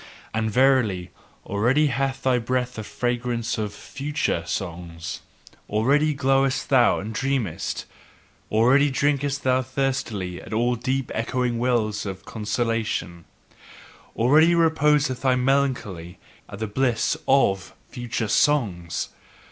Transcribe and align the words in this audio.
And 0.33 0.49
verily, 0.49 1.11
already 1.45 1.85
hath 1.93 2.23
thy 2.23 2.39
breath 2.39 2.73
the 2.73 2.83
fragrance 2.83 3.59
of 3.59 3.71
future 3.71 4.43
songs, 4.47 5.19
Already 5.69 6.15
glowest 6.15 6.69
thou 6.69 6.97
and 6.97 7.13
dreamest, 7.13 7.85
already 8.51 8.89
drinkest 8.89 9.43
thou 9.43 9.61
thirstily 9.61 10.41
at 10.41 10.53
all 10.53 10.73
deep 10.75 11.11
echoing 11.13 11.59
wells 11.59 12.07
of 12.07 12.25
consolation, 12.25 13.25
already 14.15 14.55
reposeth 14.55 15.21
thy 15.21 15.35
melancholy 15.35 16.17
in 16.51 16.57
the 16.57 16.65
bliss 16.65 17.15
of 17.27 17.75
future 17.87 18.27
songs! 18.27 19.09